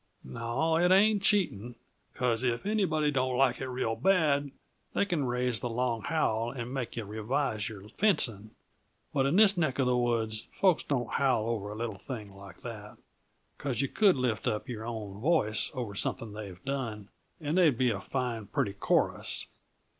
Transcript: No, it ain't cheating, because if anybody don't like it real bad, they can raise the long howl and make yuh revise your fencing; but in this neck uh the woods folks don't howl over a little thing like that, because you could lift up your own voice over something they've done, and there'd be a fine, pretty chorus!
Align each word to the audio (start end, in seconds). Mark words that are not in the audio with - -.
No, 0.23 0.77
it 0.77 0.91
ain't 0.91 1.21
cheating, 1.21 1.75
because 2.11 2.41
if 2.43 2.65
anybody 2.65 3.11
don't 3.11 3.37
like 3.37 3.61
it 3.61 3.67
real 3.67 3.95
bad, 3.95 4.49
they 4.95 5.05
can 5.05 5.25
raise 5.27 5.59
the 5.59 5.69
long 5.69 6.01
howl 6.01 6.49
and 6.49 6.73
make 6.73 6.95
yuh 6.95 7.05
revise 7.05 7.69
your 7.69 7.87
fencing; 7.87 8.49
but 9.13 9.27
in 9.27 9.35
this 9.35 9.55
neck 9.57 9.79
uh 9.79 9.85
the 9.85 9.95
woods 9.95 10.47
folks 10.51 10.81
don't 10.81 11.11
howl 11.13 11.47
over 11.47 11.69
a 11.71 11.75
little 11.75 11.99
thing 11.99 12.35
like 12.35 12.61
that, 12.61 12.97
because 13.59 13.83
you 13.83 13.87
could 13.89 14.15
lift 14.15 14.47
up 14.47 14.67
your 14.67 14.85
own 14.87 15.19
voice 15.21 15.69
over 15.75 15.93
something 15.93 16.31
they've 16.33 16.65
done, 16.65 17.09
and 17.39 17.55
there'd 17.59 17.77
be 17.77 17.91
a 17.91 17.99
fine, 17.99 18.47
pretty 18.47 18.73
chorus! 18.73 19.49